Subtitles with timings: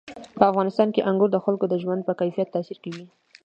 [0.37, 3.05] په افغانستان کې انګور د خلکو د ژوند په کیفیت تاثیر کوي.